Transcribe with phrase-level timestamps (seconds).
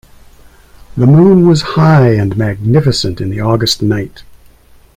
[0.97, 4.23] The moon was high and magnificent in the August night.